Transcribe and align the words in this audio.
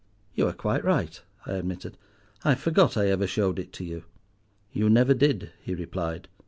"You 0.33 0.47
are 0.47 0.53
quite 0.53 0.83
right," 0.83 1.21
I 1.45 1.51
admitted. 1.53 1.95
"I 2.43 2.55
forgot 2.55 2.97
I 2.97 3.09
ever 3.09 3.27
showed 3.27 3.59
it 3.59 3.71
to 3.73 3.85
you." 3.85 4.05
"You 4.71 4.89
never 4.89 5.13
did," 5.13 5.51
he 5.61 5.75
replied. 5.75 6.27